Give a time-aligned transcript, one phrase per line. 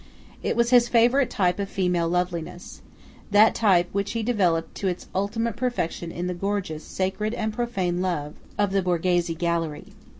[0.41, 5.55] It was his favourite type of female loveliness–that type which he developed to its ultimate
[5.55, 9.93] perfection in the gorgeous "Sacred and Profane Love" of the Borghese gallery.